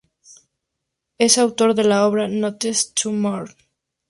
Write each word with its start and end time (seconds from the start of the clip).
Es 1.19 1.37
autor 1.37 1.75
de 1.75 1.83
la 1.83 2.07
obra 2.07 2.27
'Notes 2.27 2.91
to 2.95 3.11
Mr. 3.11 3.45